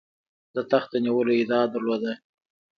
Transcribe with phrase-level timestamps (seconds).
[0.55, 2.13] د تخت د نیولو ادعا درلوده.